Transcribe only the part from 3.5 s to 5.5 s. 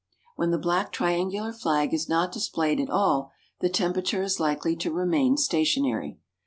the temperature is likely to remain